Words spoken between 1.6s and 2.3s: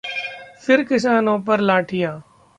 लाठियां